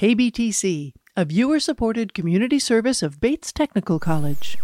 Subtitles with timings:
[0.00, 4.56] KBTC, a viewer supported community service of Bates Technical College.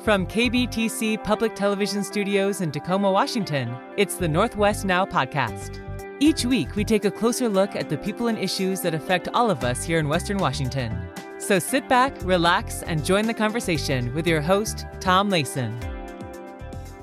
[0.00, 5.82] From KBTC Public Television Studios in Tacoma, Washington, it's the Northwest Now podcast.
[6.18, 9.50] Each week, we take a closer look at the people and issues that affect all
[9.50, 10.98] of us here in Western Washington.
[11.36, 15.78] So sit back, relax, and join the conversation with your host, Tom Layson.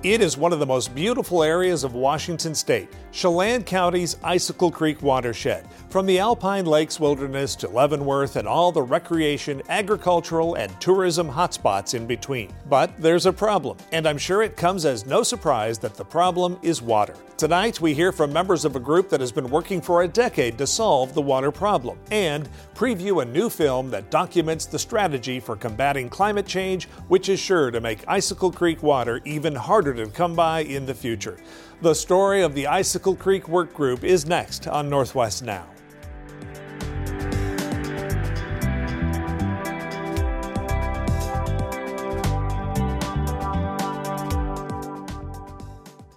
[0.03, 5.01] It is one of the most beautiful areas of Washington state, Chelan County's Icicle Creek
[5.01, 5.65] watershed.
[5.89, 11.93] From the Alpine Lakes Wilderness to Leavenworth and all the recreation, agricultural, and tourism hotspots
[11.93, 12.51] in between.
[12.67, 16.59] But there's a problem, and I'm sure it comes as no surprise that the problem
[16.61, 17.15] is water.
[17.37, 20.57] Tonight, we hear from members of a group that has been working for a decade
[20.57, 25.55] to solve the water problem and preview a new film that documents the strategy for
[25.55, 30.35] combating climate change, which is sure to make Icicle Creek water even harder to come
[30.35, 31.37] by in the future.
[31.81, 35.67] The story of the Icicle Creek Work Group is next on Northwest Now.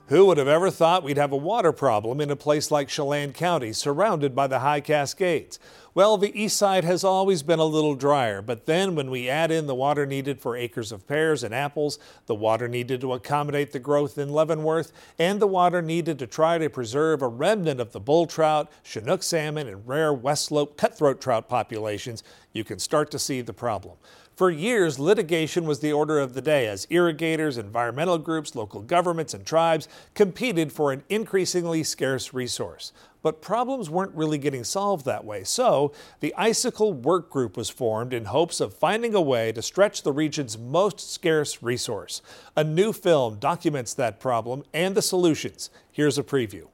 [0.09, 3.33] Who would have ever thought we'd have a water problem in a place like Chelan
[3.33, 5.59] County, surrounded by the high Cascades?
[5.97, 9.51] Well, the east side has always been a little drier, but then when we add
[9.51, 13.73] in the water needed for acres of pears and apples, the water needed to accommodate
[13.73, 17.93] the growth in Leavenworth, and the water needed to try to preserve a remnant of
[17.93, 22.23] the bull trout, Chinook salmon, and rare West Slope cutthroat trout populations,
[22.53, 23.97] you can start to see the problem.
[24.37, 29.33] For years, litigation was the order of the day as irrigators, environmental groups, local governments,
[29.33, 32.93] and tribes competed for an increasingly scarce resource.
[33.23, 38.13] But problems weren't really getting solved that way, so the Icicle Work Group was formed
[38.13, 42.21] in hopes of finding a way to stretch the region's most scarce resource.
[42.55, 45.71] A new film documents that problem and the solutions.
[45.91, 46.67] Here's a preview.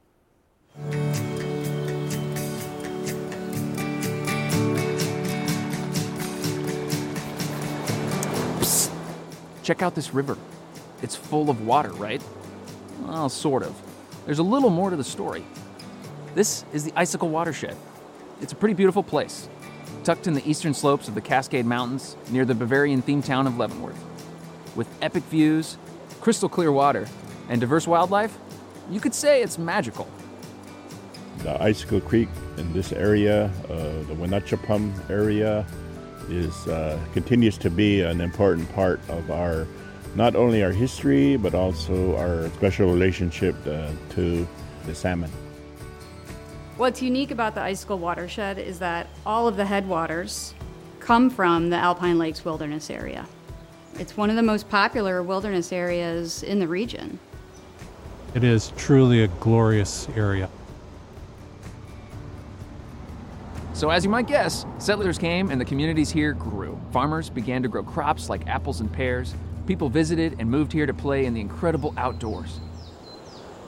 [9.63, 10.37] Check out this river.
[11.01, 12.21] It's full of water, right?
[13.01, 13.75] Well, sort of.
[14.25, 15.45] There's a little more to the story.
[16.35, 17.75] This is the Icicle Watershed.
[18.41, 19.47] It's a pretty beautiful place,
[20.03, 23.57] tucked in the eastern slopes of the Cascade Mountains near the Bavarian themed town of
[23.57, 24.01] Leavenworth.
[24.75, 25.77] With epic views,
[26.19, 27.07] crystal clear water,
[27.49, 28.37] and diverse wildlife,
[28.89, 30.07] you could say it's magical.
[31.39, 34.57] The Icicle Creek in this area, uh, the Wenatchee
[35.09, 35.65] area,
[36.29, 39.67] is uh, continues to be an important part of our
[40.15, 44.47] not only our history but also our special relationship uh, to
[44.85, 45.31] the salmon.
[46.77, 50.53] What's unique about the Icicle watershed is that all of the headwaters
[50.99, 53.27] come from the Alpine Lakes Wilderness area.
[53.99, 57.19] It's one of the most popular wilderness areas in the region.
[58.33, 60.49] It is truly a glorious area.
[63.83, 66.79] So, as you might guess, settlers came and the communities here grew.
[66.93, 69.35] Farmers began to grow crops like apples and pears.
[69.67, 72.61] People visited and moved here to play in the incredible outdoors.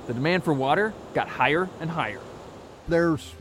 [0.07, 2.21] The demand for water got higher and higher.
[2.87, 3.33] There's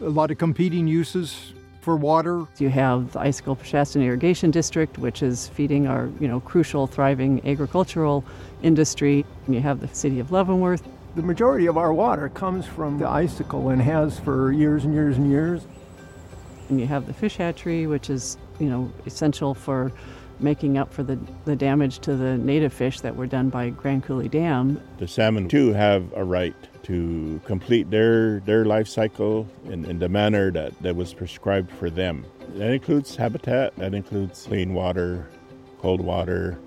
[0.00, 2.44] a lot of competing uses for water.
[2.58, 7.40] You have the Icicle Peshastin Irrigation District, which is feeding our, you know, crucial, thriving
[7.48, 8.24] agricultural
[8.64, 9.24] industry.
[9.46, 10.82] And you have the city of Leavenworth.
[11.14, 15.18] The majority of our water comes from the icicle and has for years and years
[15.18, 15.62] and years.
[16.68, 19.92] And you have the fish hatchery, which is, you know, essential for
[20.38, 24.04] making up for the, the damage to the native fish that were done by Grand
[24.04, 24.80] Coulee Dam.
[24.98, 30.08] The salmon too have a right to complete their their life cycle in, in the
[30.08, 32.24] manner that, that was prescribed for them.
[32.54, 35.28] That includes habitat, that includes clean water,
[35.80, 36.58] cold water.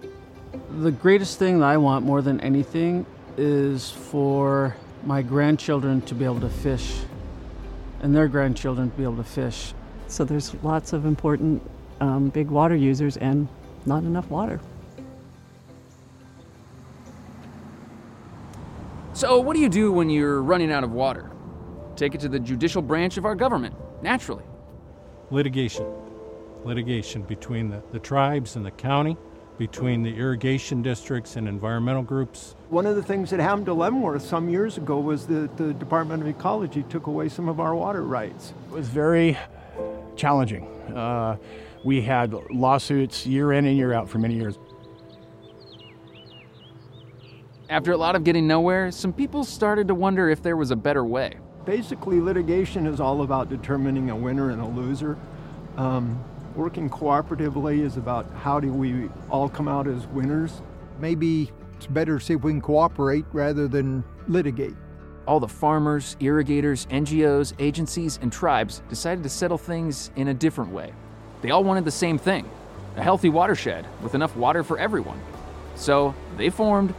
[0.80, 3.06] The greatest thing that I want more than anything
[3.38, 7.00] is for my grandchildren to be able to fish
[8.02, 9.74] and their grandchildren to be able to fish.
[10.10, 11.62] So there's lots of important
[12.02, 13.48] um, big water users and
[13.86, 14.60] not enough water.
[19.14, 21.30] So, what do you do when you're running out of water?
[21.96, 24.44] Take it to the judicial branch of our government, naturally.
[25.30, 25.86] Litigation.
[26.64, 29.18] Litigation between the, the tribes and the county,
[29.58, 32.56] between the irrigation districts and environmental groups.
[32.70, 36.24] One of the things that happened to Leavenworth some years ago was that the Department
[36.24, 38.54] of Ecology took away some of our water rights.
[38.70, 39.38] It was very
[40.20, 40.66] challenging.
[40.96, 41.38] Uh,
[41.84, 44.60] we had lawsuits year in and year out for many years.
[47.70, 50.76] After a lot of getting nowhere, some people started to wonder if there was a
[50.76, 51.38] better way.
[51.66, 55.18] Basically, litigation is all about determining a winner and a loser.
[55.78, 56.24] Um,
[56.56, 60.62] working cooperatively is about how do we all come out as winners.
[61.00, 64.76] Maybe it's better to see if we can cooperate rather than litigate.
[65.30, 70.72] All the farmers, irrigators, NGOs, agencies, and tribes decided to settle things in a different
[70.72, 70.92] way.
[71.44, 72.50] They all wanted the same thing
[72.98, 75.22] a healthy watershed with enough water for everyone.
[75.76, 76.96] So they formed.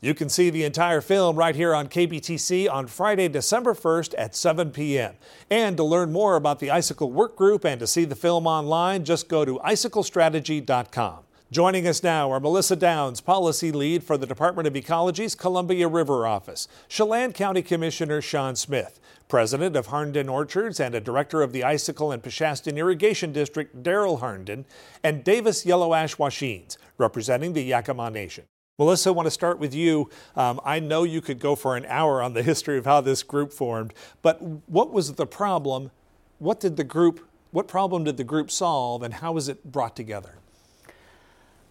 [0.00, 4.34] You can see the entire film right here on KBTC on Friday, December 1st at
[4.34, 5.14] 7 p.m.
[5.48, 9.04] And to learn more about the Icicle Work Group and to see the film online,
[9.04, 11.20] just go to iciclestrategy.com.
[11.52, 16.26] Joining us now are Melissa Downs, Policy Lead for the Department of Ecology's Columbia River
[16.26, 21.62] Office, Chelan County Commissioner Shon Smith, President of Harnden Orchards and a Director of the
[21.62, 24.64] Icicle and Peshastin Irrigation District, Daryl Harnden,
[25.04, 28.44] and Davis Yellow Ash Washines, representing the Yakama Nation.
[28.78, 30.08] Melissa, I want to start with you.
[30.34, 33.22] Um, I know you could go for an hour on the history of how this
[33.22, 35.90] group formed, but what was the problem?
[36.38, 39.94] What did the group, what problem did the group solve, and how was it brought
[39.94, 40.36] together?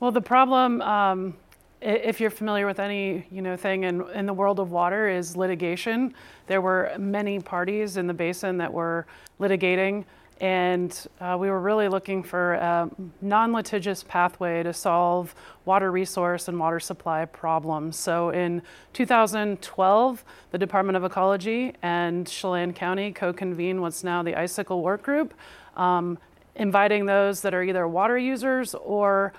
[0.02, 1.36] Well, the problem, um,
[1.80, 5.38] if you're familiar with any you know thing in, in the world of water, is
[5.38, 6.16] litigation.
[6.48, 9.06] There were many parties in the basin that were
[9.40, 10.06] litigating,
[10.40, 12.90] and uh, we were really looking for a
[13.22, 17.96] non-litigious pathway to solve water resource and water supply problems.
[17.96, 18.64] So in
[18.94, 25.36] 2012, the Department of Ecology and Chelan County co-convened what's now the Icicle Work Group,
[25.78, 26.18] um,
[26.56, 29.32] inviting those that are either water users or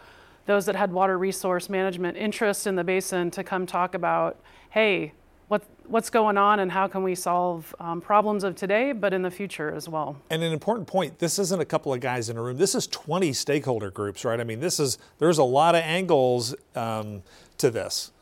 [0.46, 4.40] those that had water resource management interest in the basin to come talk about,
[4.70, 5.12] hey,
[5.48, 9.22] what, what's going on and how can we solve um, problems of today, but in
[9.22, 10.16] the future as well.
[10.30, 12.56] And an important point: this isn't a couple of guys in a room.
[12.56, 14.40] This is 20 stakeholder groups, right?
[14.40, 17.22] I mean, this is there's a lot of angles um,
[17.58, 18.12] to this.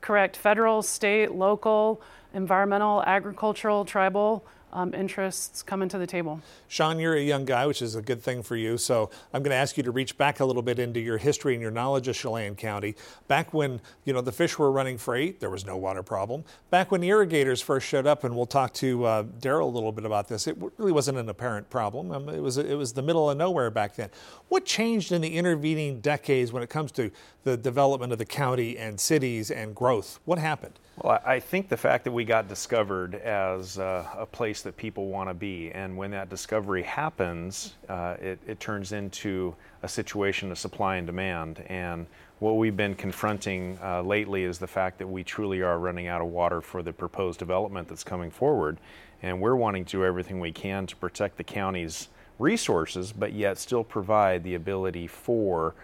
[0.00, 0.36] Correct.
[0.36, 2.02] Federal, state, local,
[2.34, 6.40] environmental, agricultural, tribal um, interests coming to the table.
[6.68, 8.78] Shon, you're a young guy, which is a good thing for you.
[8.78, 11.54] So I'm going to ask you to reach back a little bit into your history
[11.54, 12.94] and your knowledge of Chelan County.
[13.26, 16.44] Back when you know the fish were running free, there was no water problem.
[16.70, 20.04] Back when irrigators first showed up, and we'll talk to uh, Daryl a little bit
[20.04, 20.46] about this.
[20.46, 22.12] It really wasn't an apparent problem.
[22.12, 24.10] Um, it was it was the middle of nowhere back then.
[24.48, 27.10] What changed in the intervening decades when it comes to
[27.44, 30.20] the development of the county and cities and growth?
[30.24, 30.78] What happened?
[31.00, 35.06] Well, I think the fact that we got discovered as uh, a place that people
[35.06, 39.54] want to be, and when that discovery happens, uh, it, it, turns into
[39.84, 41.62] a situation of supply and demand.
[41.68, 42.06] And
[42.40, 46.20] what we've been confronting uh, lately is the fact that we truly are running out
[46.20, 48.78] of water for the proposed development that's coming forward.
[49.22, 52.08] And we're wanting to do everything we can to protect the county's
[52.40, 55.76] resources, but yet still provide the ability for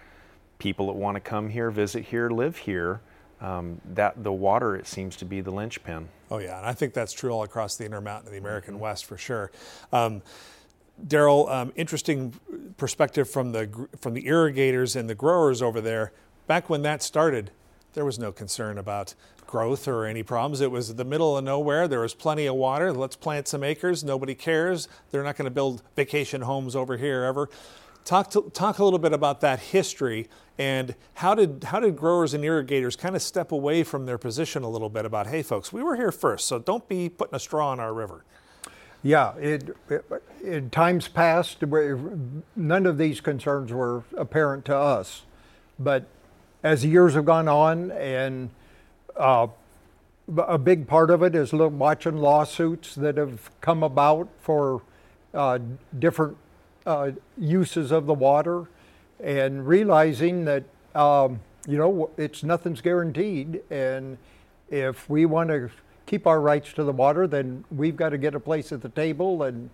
[0.58, 3.00] people that want to come here, visit here, live here
[3.40, 6.08] um, that the water it seems to be the linchpin.
[6.30, 8.84] Oh yeah, and I think that's true all across the Intermountain and the American mm-hmm.
[8.84, 9.50] West for sure.
[9.92, 10.22] Um,
[11.06, 12.34] Daryl, um, interesting
[12.76, 16.12] perspective from the from the irrigators and the growers over there.
[16.46, 17.50] Back when that started,
[17.94, 19.14] there was no concern about
[19.46, 20.60] growth or any problems.
[20.60, 21.86] It was the middle of nowhere.
[21.88, 22.92] There was plenty of water.
[22.92, 24.02] Let's plant some acres.
[24.02, 24.88] Nobody cares.
[25.10, 27.48] They're not going to build vacation homes over here ever.
[28.04, 30.28] Talk, to, talk a little bit about that history
[30.58, 34.62] and how did, how did growers and irrigators kind of step away from their position
[34.62, 37.38] a little bit about, hey, folks, we were here first, so don't be putting a
[37.40, 38.24] straw in our river?
[39.02, 40.04] Yeah, it, it,
[40.42, 45.22] in times past, none of these concerns were apparent to us.
[45.78, 46.06] But
[46.62, 48.50] as the years have gone on, and
[49.16, 49.48] uh,
[50.38, 54.82] a big part of it is watching lawsuits that have come about for
[55.34, 55.58] uh,
[55.98, 56.36] different
[56.86, 58.66] uh, uses of the water
[59.22, 60.64] and realizing that
[60.94, 63.62] um, you know it's nothing's guaranteed.
[63.70, 64.18] And
[64.70, 65.70] if we want to
[66.06, 68.88] keep our rights to the water then we've got to get a place at the
[68.90, 69.70] table and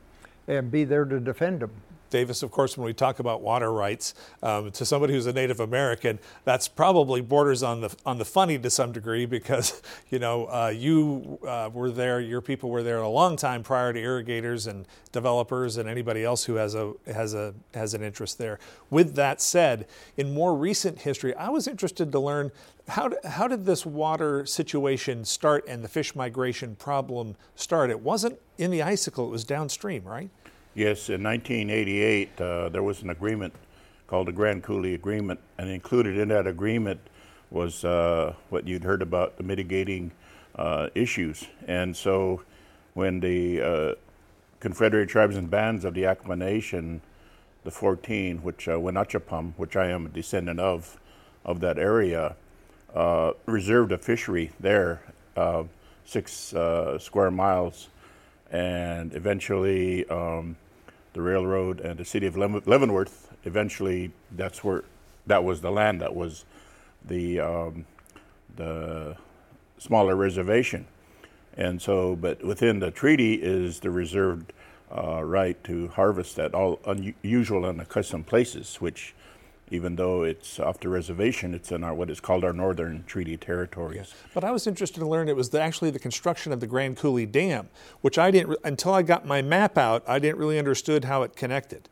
[0.46, 1.70] and be there to defend them
[2.10, 5.60] Davis, of course, when we talk about water rights, um, to somebody who's a Native
[5.60, 10.46] American, that's probably borders on the on the funny to some degree because you know
[10.46, 14.66] uh, you uh, were there, your people were there a long time prior to irrigators
[14.66, 18.58] and developers and anybody else who has a has a has an interest there.
[18.90, 19.86] With that said,
[20.16, 22.50] in more recent history, I was interested to learn
[22.90, 27.90] how, how did this water situation start and the fish migration problem start?
[27.90, 30.28] It wasn't in the icicle, it was downstream, right?
[30.74, 33.52] Yes, in 1988, uh, there was an agreement
[34.06, 37.00] called the Grand Coulee Agreement, and included in that agreement
[37.50, 40.12] was uh, what you'd heard about the mitigating
[40.54, 41.44] uh, issues.
[41.66, 42.42] And so
[42.94, 43.94] when the uh,
[44.60, 47.00] Confederated Tribes and Bands of the Yakama Nation,
[47.64, 51.00] the 14, which uh, which I am a descendant of,
[51.44, 52.36] of that area,
[52.94, 55.02] uh, reserved a fishery there,
[55.36, 55.64] uh,
[56.04, 56.54] six
[57.00, 57.88] square miles
[58.50, 60.56] and eventually um,
[61.12, 63.32] the railroad and the city of Leavenworth.
[63.44, 64.84] Eventually, that's where
[65.26, 66.44] that was the land that was
[67.04, 67.86] the um,
[68.56, 69.16] the
[69.78, 70.86] smaller reservation.
[71.56, 74.52] And so, but within the treaty is the reserved
[74.94, 79.14] uh, right to harvest at all unusual and accustomed places, which
[79.70, 83.36] even though it's off the reservation, it's in our what is called our northern treaty
[83.36, 83.96] territories.
[83.96, 84.14] Yes.
[84.34, 86.96] But I was interested to learn it was the, actually the construction of the Grand
[86.96, 87.68] Coulee Dam,
[88.00, 90.02] which I didn't until I got my map out.
[90.08, 91.88] I didn't really understood how it connected.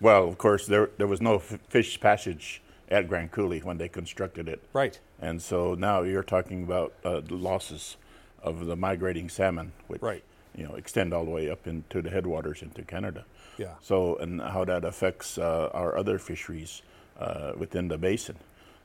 [0.00, 3.88] Well, of course, there there was no f- fish passage at Grand Coulee when they
[3.88, 4.62] constructed it.
[4.72, 4.98] Right.
[5.20, 7.96] And so now you're talking about uh, the losses
[8.42, 10.22] of the migrating salmon, which right.
[10.56, 13.24] you know extend all the way up into the headwaters into Canada.
[13.58, 13.74] Yeah.
[13.80, 16.82] So and how that affects uh, our other fisheries
[17.18, 18.36] uh, within the basin.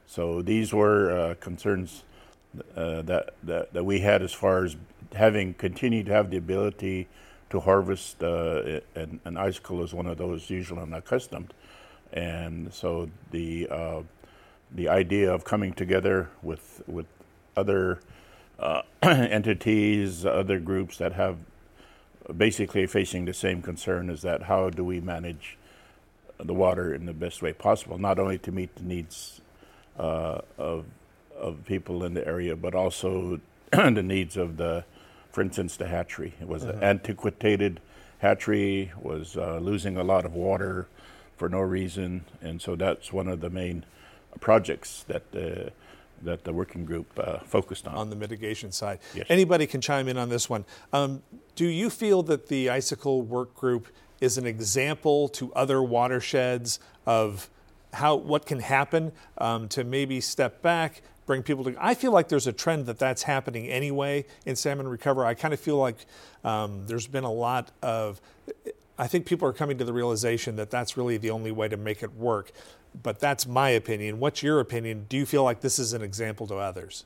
[0.06, 2.04] So these were uh, concerns
[2.76, 4.76] uh, that, that that we had as far as
[5.16, 7.08] having continued to have the ability
[7.50, 11.54] to harvest uh, an, an icicle is one of those usually unaccustomed,
[12.14, 14.02] and so the uh,
[14.72, 17.08] the idea of coming together with with
[17.56, 18.00] other
[19.02, 21.38] entities, other groups that have
[22.38, 25.58] basically facing the same concern is that how do we manage
[26.38, 29.42] the water in the best way possible, not only to meet the needs
[29.98, 30.86] uh, of
[31.40, 33.40] of people in the area, but also
[33.72, 34.84] the needs of the,
[35.32, 36.34] for instance, the hatchery.
[36.42, 36.74] It was uh-huh.
[36.74, 37.80] an antiquated
[38.20, 40.88] hatchery, was uh, losing a lot of water
[41.38, 43.86] for no reason, and so that's one of the main
[44.42, 45.70] projects that uh,
[46.24, 47.96] that the working group uh, focused on.
[47.96, 49.00] On the mitigation side.
[49.14, 49.26] Yes.
[49.30, 50.66] Anybody can chime in on this one.
[50.94, 51.22] Um,
[51.56, 53.88] do you feel that the icicle work group
[54.22, 57.50] is an example to other watersheds of
[57.94, 61.76] how what can happen um, to maybe step back, bring people to.
[61.80, 65.26] I feel like there's a trend that that's happening anyway in salmon recovery.
[65.26, 65.98] I kind of feel like
[66.44, 68.22] um, there's been a lot of.
[68.98, 71.78] I think people are coming to the realization that that's really the only way to
[71.78, 72.52] make it work
[73.02, 74.20] but that's my opinion.
[74.20, 75.06] What's your opinion?
[75.10, 77.06] Do you feel like this is an example to others?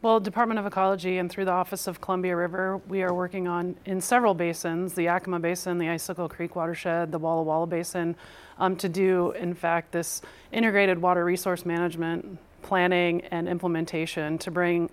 [0.00, 3.74] Well, Department of Ecology and through the Office of Columbia River, we are working on
[3.84, 8.14] in several basins, the Yakima Basin, the Icicle Creek watershed, the Walla Walla Basin,
[8.58, 14.88] um, to do, in fact, this integrated water resource management planning and implementation to bring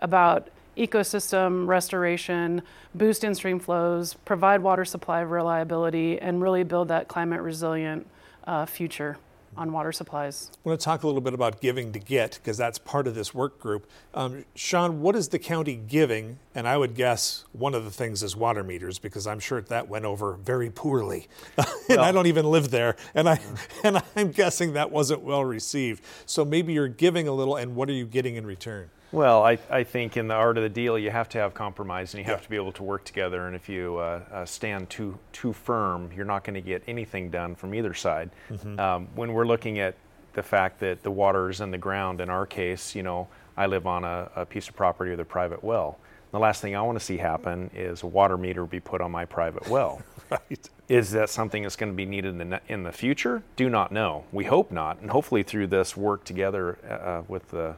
[0.00, 2.60] about ecosystem restoration,
[2.94, 8.06] boost in stream flows, provide water supply reliability, and really build that climate resilient
[8.50, 9.16] uh, future
[9.56, 10.50] on water supplies.
[10.64, 13.14] I want to talk a little bit about giving to get because that's part of
[13.14, 13.88] this work group.
[14.14, 16.38] Um, Shon, what is the county giving?
[16.54, 19.88] And I would guess one of the things is water meters because I'm sure that
[19.88, 21.28] went over very poorly.
[21.88, 23.40] and I don't even live there, and I
[23.84, 26.02] and I'm guessing that wasn't well received.
[26.26, 28.90] So maybe you're giving a little, and what are you getting in return?
[29.12, 32.14] Well, I, I think in the art of the deal, you have to have compromise
[32.14, 32.44] and you have yeah.
[32.44, 33.46] to be able to work together.
[33.46, 37.30] And if you uh, uh, stand too too firm, you're not going to get anything
[37.30, 38.30] done from either side.
[38.50, 38.78] Mm-hmm.
[38.78, 39.96] Um, when we're looking at
[40.34, 43.26] the fact that the water is in the ground, in our case, you know,
[43.56, 45.98] I live on a, a piece of property with a private well.
[46.30, 49.10] The last thing I want to see happen is a water meter be put on
[49.10, 50.00] my private well.
[50.30, 50.70] right.
[50.88, 53.42] Is that something that's going to be needed in the, in the future?
[53.56, 54.24] Do not know.
[54.30, 55.00] We hope not.
[55.00, 57.74] And hopefully, through this work together uh, with the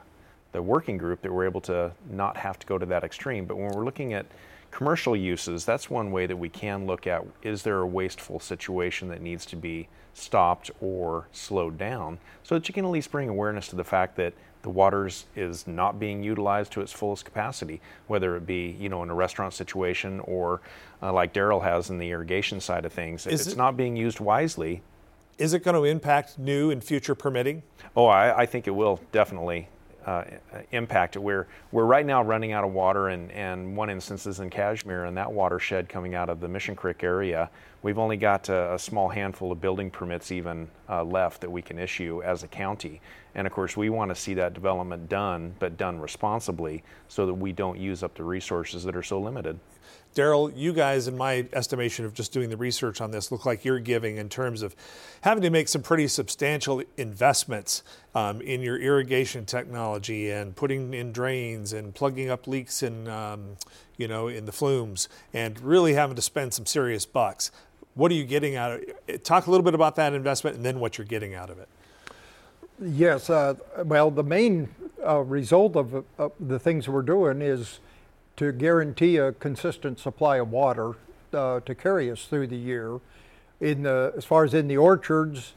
[0.52, 3.44] the working group that we're able to not have to go to that extreme.
[3.46, 4.26] But when we're looking at
[4.70, 9.08] commercial uses, that's one way that we can look at is there a wasteful situation
[9.08, 13.28] that needs to be stopped or slowed down so that you can at least bring
[13.28, 17.80] awareness to the fact that the waters is not being utilized to its fullest capacity,
[18.06, 20.60] whether it be you know in a restaurant situation or
[21.02, 23.26] uh, like Daryl has in the irrigation side of things.
[23.26, 24.82] If it's it, not being used wisely,
[25.38, 27.62] is it going to impact new and future permitting?
[27.96, 29.68] Oh, I, I think it will definitely
[30.06, 30.24] uh,
[30.72, 31.16] impact.
[31.16, 35.04] We're, we're right now running out of water, and, and one instance is in Cashmere,
[35.04, 37.50] and that watershed coming out of the Mission Creek area.
[37.82, 41.62] We've only got a, a small handful of building permits even uh, left that we
[41.62, 43.00] can issue as a county.
[43.34, 47.34] And of course, we want to see that development done, but done responsibly so that
[47.34, 49.58] we don't use up the resources that are so limited.
[50.14, 53.64] Daryl, you guys, in my estimation of just doing the research on this, look like
[53.64, 54.76] you're giving in terms of
[55.22, 57.82] having to make some pretty substantial investments
[58.14, 63.56] um, in your irrigation technology and putting in drains and plugging up leaks in, um,
[63.96, 67.50] you know, in the flumes, and really having to spend some serious bucks.
[67.94, 69.24] What are you getting out of it?
[69.24, 71.68] Talk a little bit about that investment and then what you're getting out of it.
[72.80, 74.68] Yes, uh, well, the main
[75.06, 77.80] uh, result of uh, the things we're doing is
[78.36, 80.94] to guarantee a consistent supply of water
[81.34, 82.98] uh, to carry us through the year.
[83.60, 85.52] In the, as far as in the orchards,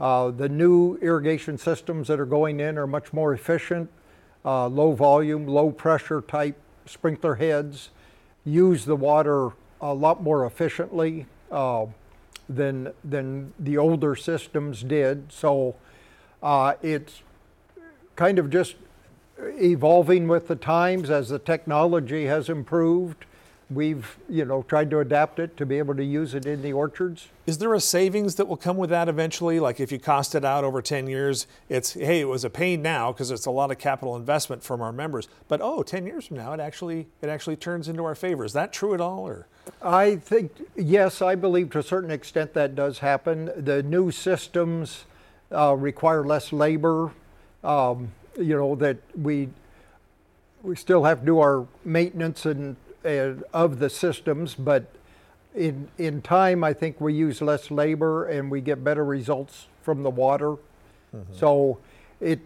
[0.00, 3.88] uh, the new irrigation systems that are going in are much more efficient,
[4.44, 7.90] uh, low volume, low pressure type sprinkler heads,
[8.44, 9.50] use the water
[9.80, 11.86] a lot more efficiently uh,
[12.48, 15.32] than, than the older systems did.
[15.32, 15.76] So
[16.42, 17.22] uh, it's
[18.14, 18.76] kind of just
[19.38, 23.26] evolving with the times as the technology has improved.
[23.68, 26.72] We've, you know, tried to adapt it to be able to use it in the
[26.72, 27.28] orchards.
[27.46, 29.58] Is there a savings that will come with that eventually?
[29.58, 32.80] Like if you cost it out over 10 years, it's, hey, it was a pain
[32.80, 35.28] now because it's a lot of capital investment from our members.
[35.48, 38.44] But oh, 10 years from now, it actually, it actually turns into our favor.
[38.44, 39.26] Is that true at all?
[39.26, 39.48] Or?
[39.82, 43.50] I think, yes, I believe to a certain extent that does happen.
[43.56, 45.04] The new systems
[45.52, 47.12] uh, require less labor.
[47.64, 49.48] Um, you know, that we,
[50.62, 54.92] we still have to do our maintenance and uh, of the systems, but
[55.54, 60.02] in, in time, I think we use less labor and we get better results from
[60.02, 60.50] the water.
[60.50, 61.34] Mm-hmm.
[61.34, 61.78] So
[62.20, 62.40] it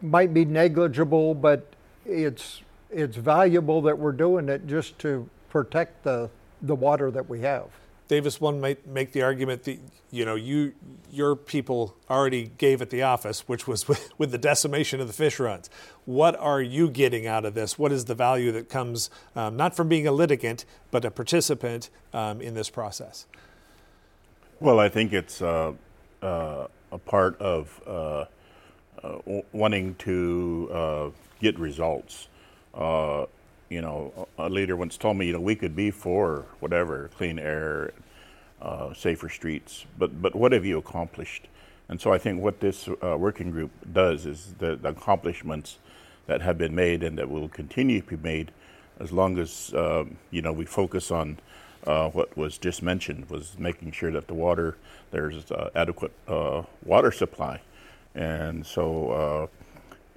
[0.00, 1.66] might be negligible, but
[2.06, 6.30] it's, it's valuable that we're doing it just to protect the,
[6.62, 7.66] the water that we have.
[8.08, 9.78] Davis, one might make the argument that
[10.10, 10.74] you know you
[11.10, 15.12] your people already gave at the office, which was with, with, the decimation of the
[15.12, 15.70] fish runs.
[16.04, 17.78] What are you getting out of this?
[17.78, 21.90] What is the value that comes um, not from being a litigant, but a participant
[22.12, 23.26] um, in this process?
[24.60, 25.72] Well, I think it's uh,
[26.22, 28.24] uh, a part of uh,
[29.02, 29.18] uh
[29.52, 32.28] wanting to uh, get results
[32.74, 33.26] uh,
[33.72, 37.38] you know, a leader once told me, you know, we could be for whatever, clean
[37.38, 37.92] air,
[38.60, 41.48] uh, safer streets, but but what have you accomplished?
[41.88, 45.78] And so I think what this uh, working group does is the, the, accomplishments
[46.26, 48.52] that have been made and that will continue to be made,
[49.00, 51.38] as long as um, you know we focus on
[51.86, 54.76] uh, what was just mentioned, was making sure that the water
[55.10, 57.60] there's uh, adequate uh, water supply,
[58.14, 59.61] and so uh,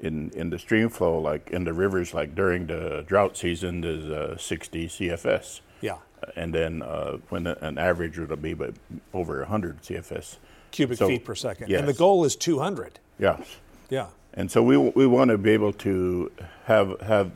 [0.05, 4.05] in in the stream flow, like in the rivers, like during the drought season, there's
[4.05, 5.61] uh, 60 CFS.
[5.81, 5.97] Yeah.
[6.35, 8.73] And then uh, when an average would be but
[9.13, 10.37] over 100 CFS.
[10.71, 11.69] Cubic so, feet per second.
[11.69, 11.79] Yes.
[11.79, 12.99] And the goal is 200.
[13.19, 13.57] Yes.
[13.89, 14.07] Yeah.
[14.33, 16.31] And so we we want to be able to
[16.65, 17.31] have have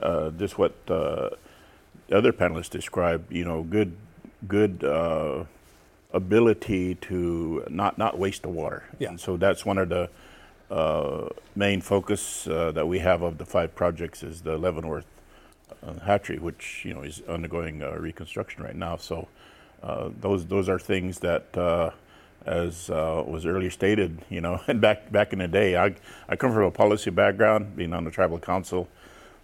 [0.00, 1.30] uh, this what uh,
[2.08, 3.32] the other panelists described.
[3.32, 3.96] You know, good
[4.46, 5.44] good uh,
[6.12, 8.84] ability to not not waste the water.
[8.98, 9.10] Yeah.
[9.10, 10.08] And so that's one of the uh,
[11.54, 15.06] main focus uh, that we have of the five projects is the Leavenworth
[15.82, 18.96] uh, hatchery, which you know is undergoing uh, reconstruction right now.
[18.96, 19.28] So
[19.82, 21.90] uh, those those are things that, uh,
[22.46, 25.94] as was earlier stated, you know, and back back in the day, I
[26.28, 28.88] I come from a policy background, being on the tribal council,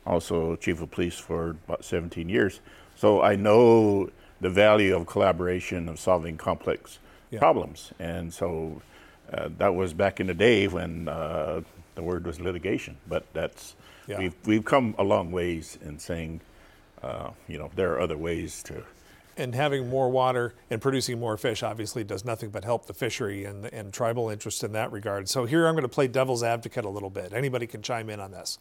[0.06, 2.60] also chief of police for about 17 years.
[2.96, 6.98] So I know the value of collaboration of solving complex
[7.30, 7.38] yeah.
[7.38, 8.82] problems, and so
[9.32, 11.60] uh, that was back in the day when uh,
[11.94, 14.18] the word was litigation, but that's yeah.
[14.18, 16.40] we've we've come a long ways in saying,
[17.02, 18.82] uh, you know, there are other ways to.
[19.36, 23.44] And having more water and producing more fish obviously does nothing but help the fishery
[23.44, 25.28] and, and tribal interest in that regard.
[25.30, 27.32] So here I'm going to play devil's advocate a little bit.
[27.32, 28.58] Anybody can chime in on this.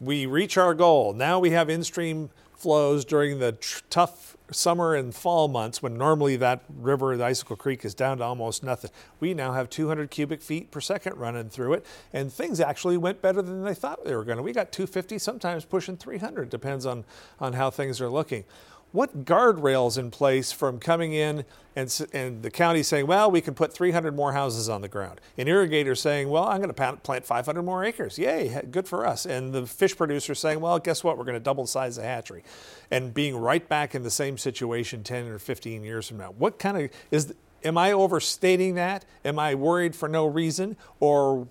[0.00, 1.12] We reach our goal.
[1.12, 2.30] Now we have in stream
[2.62, 7.56] flows during the tr- tough summer and fall months when normally that river, the Icicle
[7.56, 8.90] Creek, is down to almost nothing.
[9.18, 13.20] We now have 200 cubic feet per second running through it, and things actually went
[13.20, 14.42] better than they thought they were going to.
[14.42, 17.04] We got 250, sometimes pushing 300, depends on,
[17.40, 18.44] on how things are looking
[18.92, 23.54] what guardrails in place from coming in and, and the county saying, well, we can
[23.54, 25.20] put 300 more houses on the ground.
[25.38, 28.18] An irrigator saying, well, I'm going to plant 500 more acres.
[28.18, 29.24] Yay, good for us.
[29.24, 31.16] And the fish producer saying, well, guess what?
[31.16, 32.44] We're going to double size the hatchery.
[32.90, 36.32] And being right back in the same situation 10 or 15 years from now.
[36.36, 39.06] What kind of is, am I overstating that?
[39.24, 40.76] Am I worried for no reason?
[41.00, 41.48] Or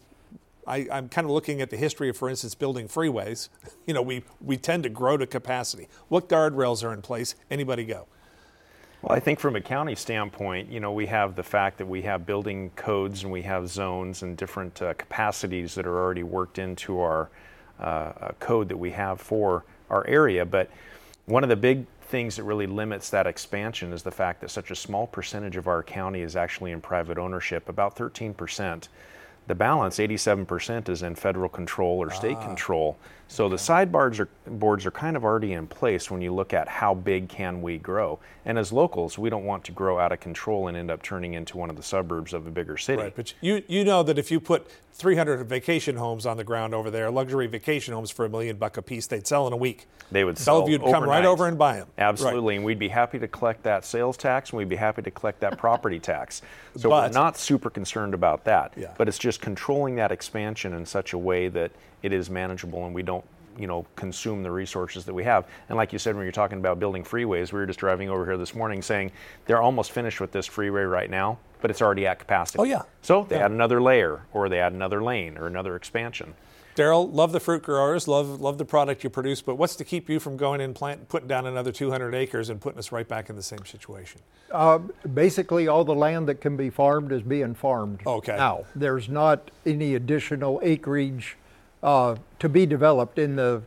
[0.71, 3.49] I, am kind of looking at the history of, for instance, building freeways.
[3.87, 5.87] You know, we, we tend to grow to capacity.
[6.07, 7.35] What guardrails are in place?
[7.49, 8.05] Anybody go?
[9.01, 12.03] Well, I think from a county standpoint, you know, we have the fact that we
[12.03, 16.59] have building codes and we have zones and different uh, capacities that are already worked
[16.59, 17.31] into our
[17.79, 20.45] uh, uh code that we have for our area.
[20.45, 20.69] But
[21.25, 24.69] one of the big things that really limits that expansion is the fact that such
[24.69, 28.89] a small percentage of our county is actually in private ownership, about 13 percent.
[29.51, 32.45] The balance, 87%, is in federal control or state ah.
[32.45, 32.97] control.
[33.27, 33.53] So okay.
[33.53, 36.93] the sideboards are, boards are kind of already in place when you look at how
[36.93, 38.19] big can we grow.
[38.45, 41.33] And as locals, we don't want to grow out of control and end up turning
[41.33, 43.03] into one of the suburbs of a bigger city.
[43.03, 46.73] Right, but you, you know that if you put 300 vacation homes on the ground
[46.73, 49.57] over there, luxury vacation homes for a million buck a piece, they'd sell in a
[49.57, 49.87] week.
[50.11, 50.61] They would sell.
[50.61, 51.87] Bellevue'd come right over and buy them.
[51.97, 52.57] Absolutely, right.
[52.57, 55.39] and we'd be happy to collect that sales tax, and we'd be happy to collect
[55.39, 56.41] that property tax.
[56.75, 58.73] So but, we're not super concerned about that.
[58.75, 58.93] Yeah.
[58.97, 61.71] But it's just controlling that expansion in such a way that
[62.03, 63.25] it is manageable, and we don't
[63.57, 65.47] you know consume the resources that we have.
[65.69, 68.25] And like you said, when you're talking about building freeways, we were just driving over
[68.25, 69.11] here this morning saying
[69.45, 72.59] they're almost finished with this freeway right now, but it's already at capacity.
[72.59, 72.83] Oh yeah.
[73.01, 73.45] So they yeah.
[73.45, 76.33] add another layer, or they add another lane, or another expansion.
[76.75, 80.09] Daryl, love the fruit growers, love love the product you produce, but what's to keep
[80.09, 83.29] you from going and plant, putting down another 200 acres and putting us right back
[83.29, 84.21] in the same situation?
[84.51, 84.77] Uh,
[85.13, 88.35] basically, all the land that can be farmed is being farmed Okay.
[88.37, 88.63] now.
[88.75, 91.37] There's not any additional acreage
[91.83, 93.63] uh, to be developed in the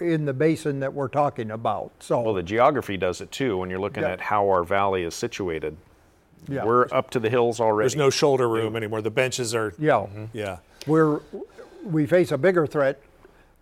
[0.00, 1.92] in the basin that we're talking about.
[2.00, 4.10] So Well, the geography does it too when you're looking Yeah.
[4.12, 5.76] at how our valley is situated.
[6.48, 6.64] Yeah.
[6.64, 7.84] We're up to the hills already.
[7.84, 9.00] There's no shoulder room anymore.
[9.00, 9.72] The benches are.
[9.78, 10.06] Yeah.
[10.32, 10.56] Yeah.
[10.88, 11.20] we're
[11.84, 13.00] we face a bigger threat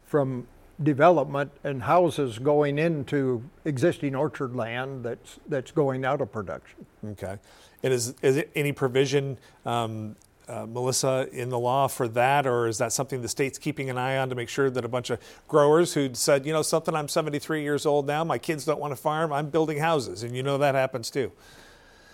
[0.06, 0.46] from
[0.82, 6.86] development and houses going into existing orchard land that's that's going out of production.
[7.04, 7.38] Okay.
[7.82, 10.16] And is, is it any provision, um,
[10.48, 13.98] uh, Melissa, in the law for that, or is that something the state's keeping an
[13.98, 16.94] eye on to make sure that a bunch of growers who said, you know, something,
[16.94, 20.34] I'm 73 years old now, my kids don't want to farm, I'm building houses, and
[20.34, 21.30] you know that happens too.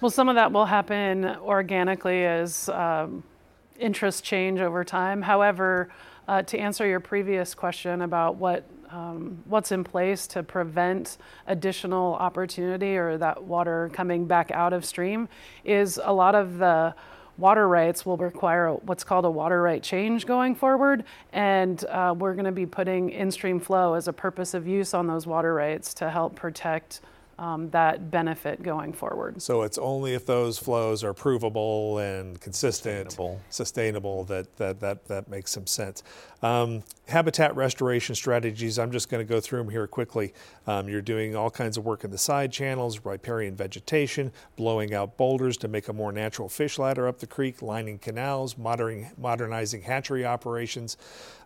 [0.00, 3.22] Well, some of that will happen organically as um,
[3.78, 5.22] interests change over time.
[5.22, 5.88] However,
[6.26, 12.14] uh, to answer your previous question about what um, what's in place to prevent additional
[12.14, 15.28] opportunity or that water coming back out of stream
[15.64, 16.94] is a lot of the
[17.36, 22.34] water rights will require what's called a water right change going forward and uh, we're
[22.34, 25.92] going to be putting in-stream flow as a purpose of use on those water rights
[25.94, 27.00] to help protect
[27.38, 29.42] um, that benefit going forward.
[29.42, 33.40] So it's only if those flows are provable and consistent, Sustainable.
[33.50, 36.02] sustainable, that, that, that, that makes some sense.
[36.42, 40.34] Um, habitat restoration strategies, I'm just going to go through them here quickly.
[40.66, 45.16] Um, you're doing all kinds of work in the side channels, riparian vegetation, blowing out
[45.16, 49.82] boulders to make a more natural fish ladder up the creek, lining canals, modern, modernizing
[49.82, 50.96] hatchery operations.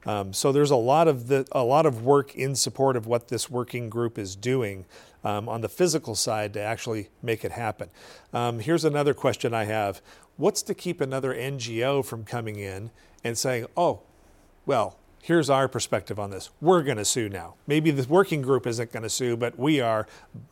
[0.06, 3.28] Um, so there's a lot of the, a lot of work in support of what
[3.28, 4.84] this working group is doing
[5.24, 7.90] um, on the physical side to actually make it happen.
[8.32, 10.00] Um, here's another question I have:
[10.37, 12.90] What's to keep another NGO from coming in
[13.24, 14.02] and saying, "Oh,
[14.66, 16.50] well, here's our perspective on this.
[16.61, 17.54] We're going to sue now.
[17.66, 20.06] Maybe the working group isn't going to sue, but we are.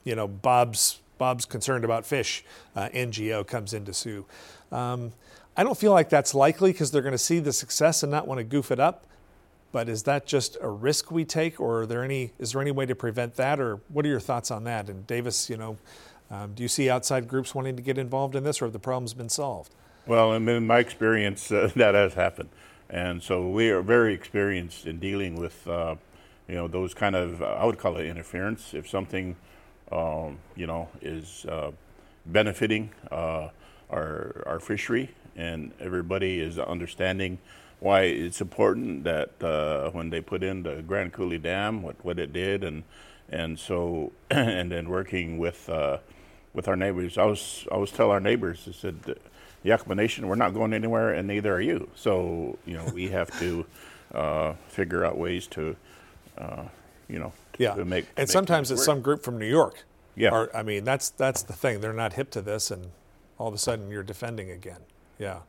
[0.05, 2.45] You know, Bob's Bob's concerned about fish.
[2.75, 4.27] Uh, NGO comes in to sue.
[4.71, 5.13] Um,
[5.57, 8.27] I don't feel like that's likely because they're going to see the success and not
[8.27, 9.07] want to goof it up.
[9.77, 12.33] But is that just a risk we take, or are there any?
[12.39, 14.89] Is there any way to prevent that, or what are your thoughts on that?
[14.89, 15.77] And Davis, you know,
[16.31, 18.79] um, do you see outside groups wanting to get involved in this, or have the
[18.79, 19.75] problems been solved?
[20.07, 22.49] Well, in my experience, uh, that has happened,
[22.89, 25.97] and so we are very experienced in dealing with, uh,
[26.49, 28.73] you know, those kind of uh, I would call it interference.
[28.73, 29.37] If something,
[29.93, 31.73] um, you know, is uh,
[32.25, 33.51] benefiting uh,
[33.91, 37.37] our our fishery, and everybody is understanding
[37.81, 42.19] why it's important that uh, when they put in the Grand Coulee Dam, what what
[42.19, 42.85] it did, and
[43.29, 45.99] and so and then working with uh,
[46.55, 47.19] with our neighbors.
[47.19, 48.67] I was I was tell our neighbors.
[48.69, 49.17] I said, the
[49.65, 51.89] Yakama Nation, we're not going anywhere, and neither are you.
[51.95, 53.67] So you know we have to
[54.15, 55.77] uh, figure out ways to,
[56.39, 56.63] uh,
[57.09, 58.07] you know, to, Yeah, to make.
[58.17, 58.87] and make sometimes it's work.
[58.87, 59.85] some group from New York.
[60.15, 60.31] Yeah.
[60.31, 61.81] Or, I mean, that's that's the thing.
[61.81, 62.91] They're not hip to this, and
[63.39, 64.81] all of a sudden you're defending again.
[65.19, 65.41] Yeah.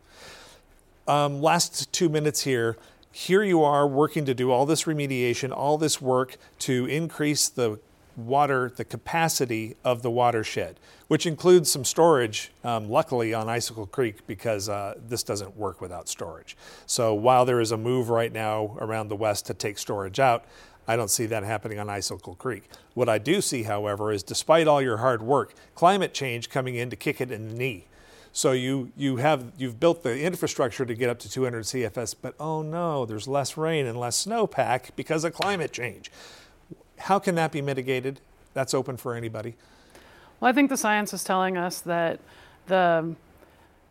[1.08, 2.76] Um, last two minutes here.
[3.14, 7.80] Here you are working to do all this remediation, all this work to increase the
[8.18, 14.28] water, the capacity of the watershed, which includes some storage, um, luckily on Icicle Creek,
[14.28, 16.58] because uh, this doesn't work without storage.
[16.86, 20.44] So while there is a move right now around the west to take storage out,
[20.90, 22.70] I don't see that happening on Icicle Creek.
[22.96, 26.90] What I do see, however, is despite all your hard work, climate change coming in
[26.90, 27.86] to kick it in the knee.
[28.32, 32.36] So you you have you've built the infrastructure to get up to 200 CFS, but
[32.40, 36.12] oh no, there's less rain and less snowpack because of climate change.
[37.00, 38.20] How can that be mitigated?
[38.54, 39.56] That's open for anybody.
[40.40, 42.20] Well, I think the science is telling us that
[42.68, 43.16] the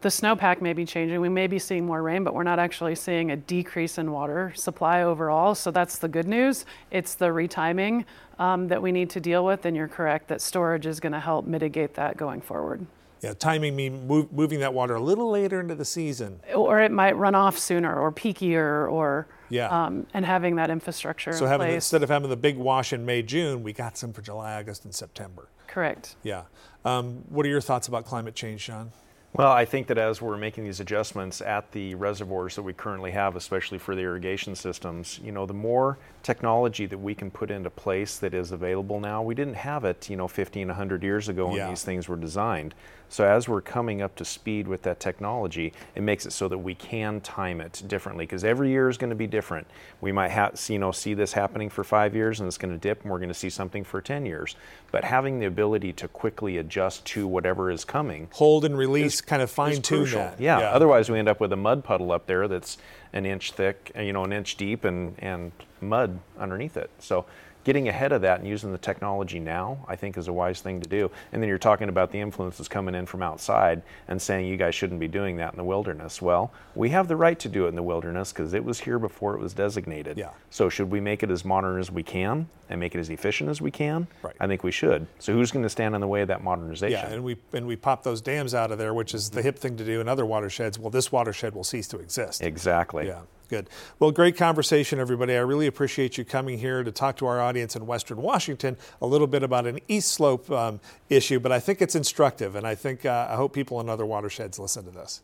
[0.02, 1.20] the snowpack may be changing.
[1.20, 4.52] We may be seeing more rain, but we're not actually seeing a decrease in water
[4.54, 5.54] supply overall.
[5.54, 6.64] So that's the good news.
[6.90, 8.04] It's the retiming
[8.38, 11.20] um, that we need to deal with, and you're correct that storage is going to
[11.20, 12.86] help mitigate that going forward.
[13.26, 16.40] Yeah, timing me move, moving that water a little later into the season.
[16.54, 19.66] Or it might run off sooner, or peakier, or Yeah.
[19.66, 21.74] um, and having that infrastructure So in having place.
[21.74, 24.84] instead of having the big wash in May, June, we got some for July, August,
[24.84, 25.48] and September.
[25.66, 26.14] Correct.
[26.22, 26.42] Yeah.
[26.84, 28.92] Um, what are your thoughts about climate change, Shon?
[29.32, 33.10] Well, I think that as we're making these adjustments at the reservoirs that we currently
[33.10, 37.50] have, especially for the irrigation systems, you know, the more technology that we can put
[37.50, 41.28] into place that is available now, we didn't have it, you know, 15, 100 years
[41.28, 41.68] ago when Yeah.
[41.68, 42.74] these things were designed.
[43.08, 46.58] So as we're coming up to speed with that technology, it makes it so that
[46.58, 49.66] we can time it differently because every year is going to be different.
[50.00, 52.78] We might have, you know, see this happening for five years and it's going to
[52.78, 54.56] dip, and we're going to see something for 10 years.
[54.90, 59.42] But having the ability to quickly adjust to whatever is coming, hold and release kind
[59.42, 60.40] of fine tune that.
[60.40, 60.58] Yeah.
[60.58, 62.78] Otherwise, we end up with a mud puddle up there that's
[63.12, 66.90] an inch thick, you know, an inch deep, and and mud underneath it.
[66.98, 67.26] So.
[67.66, 70.80] Getting ahead of that and using the technology now, I think, is a wise thing
[70.82, 71.10] to do.
[71.32, 74.72] And then you're talking about the influences coming in from outside and saying you guys
[74.72, 76.22] shouldn't be doing that in the wilderness.
[76.22, 79.00] Well, we have the right to do it in the wilderness because it was here
[79.00, 80.16] before it was designated.
[80.16, 80.30] Yeah.
[80.48, 83.50] So should we make it as modern as we can and make it as efficient
[83.50, 84.06] as we can?
[84.22, 84.36] Right.
[84.38, 85.08] I think we should.
[85.18, 86.92] So who's going to stand in the way of that modernization?
[86.92, 89.58] Yeah, and we and we pop those dams out of there, which is the hip
[89.58, 90.78] thing to do in other watersheds.
[90.78, 92.42] Well, this watershed will cease to exist.
[92.42, 93.08] Exactly.
[93.08, 93.68] Yeah, good.
[93.98, 95.34] Well, great conversation, everybody.
[95.34, 99.06] I really appreciate you coming here to talk to our audience in Western Washington a
[99.06, 102.74] little bit about an East Slope um, issue, but I think it's instructive, and I
[102.74, 105.22] think uh, I hope people in other watersheds listen to this.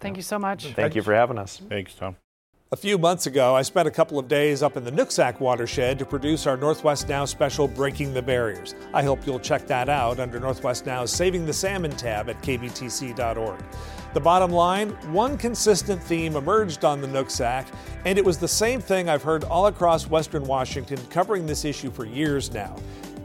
[0.00, 0.66] Thank you so much.
[0.66, 1.60] Thank you for having us.
[1.68, 2.16] Thanks, Tom.
[2.72, 6.00] A few months ago, I spent a couple of days up in the Nooksack watershed
[6.00, 8.74] to produce our Northwest Now special Breaking the Barriers.
[8.92, 13.62] I hope you'll check that out under Northwest Now's Saving the Salmon tab at kbtc.org.
[14.16, 17.66] The bottom line one consistent theme emerged on the Nooksack,
[18.06, 21.90] and it was the same thing I've heard all across Western Washington covering this issue
[21.90, 22.76] for years now.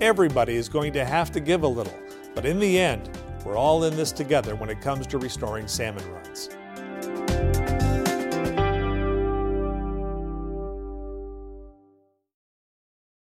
[0.02, 1.98] Everybody is going to have to give a little,
[2.36, 3.10] but in the end,
[3.46, 6.21] we're all in this together when it comes to restoring salmon runs.